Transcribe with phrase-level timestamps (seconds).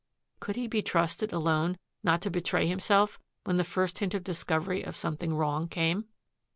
[0.39, 4.81] Could he be trusted alone not to betray himself when the first hint of discovery
[4.81, 6.05] of something wrong came?